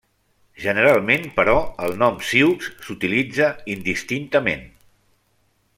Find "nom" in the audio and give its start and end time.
2.03-2.17